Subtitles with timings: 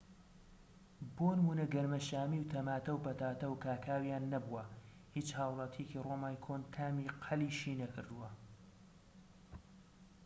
[1.15, 4.63] بۆ نمونە گەنمەشامی و تەماتە و پەتاتە و کاکاویان نەبووە
[5.17, 8.29] هیچ هاوڵاتیەکی ڕۆمای کۆن تامی قەلیشی نەکردووە